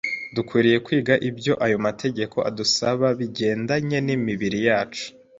Dukwiriye 0.35 0.77
kwiga 0.85 1.13
ibyo 1.29 1.53
ayo 1.65 1.77
mategeko 1.87 2.37
adusaba 2.49 3.07
bigendanye 3.19 3.97
n’imibiri 4.05 4.59
yacu 4.67 5.05